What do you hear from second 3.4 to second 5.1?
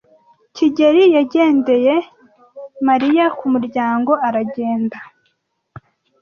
muryango aragenda.